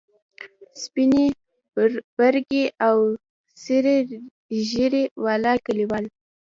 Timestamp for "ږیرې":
4.69-5.03